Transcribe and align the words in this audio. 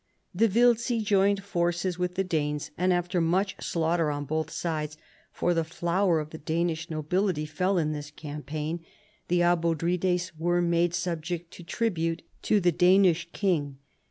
The 0.33 0.47
Wiltzi 0.47 1.03
joined 1.03 1.43
forces 1.43 1.99
with 1.99 2.15
the 2.15 2.23
Danes: 2.23 2.71
and 2.75 2.91
after 2.91 3.21
much 3.21 3.55
slaughter 3.63 4.09
on 4.09 4.25
both 4.25 4.49
sides 4.49 4.97
(for 5.31 5.53
the 5.53 5.63
flower 5.63 6.19
of 6.19 6.31
the 6.31 6.39
Danish 6.39 6.89
nobility 6.89 7.45
fell 7.45 7.77
in 7.77 7.91
this 7.91 8.09
campaign), 8.09 8.83
the 9.27 9.41
Abodrites 9.43 10.31
were 10.39 10.59
made 10.59 10.95
subject 10.95 11.51
to 11.51 11.63
tribute 11.63 12.23
to 12.41 12.59
the 12.59 12.71
Danish 12.71 13.29
king. 13.31 13.77